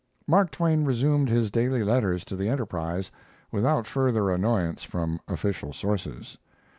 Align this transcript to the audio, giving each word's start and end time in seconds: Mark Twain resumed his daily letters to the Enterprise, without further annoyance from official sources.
Mark 0.25 0.49
Twain 0.49 0.83
resumed 0.83 1.29
his 1.29 1.51
daily 1.51 1.83
letters 1.83 2.25
to 2.25 2.35
the 2.35 2.49
Enterprise, 2.49 3.11
without 3.51 3.85
further 3.85 4.31
annoyance 4.31 4.81
from 4.83 5.19
official 5.27 5.73
sources. 5.73 6.39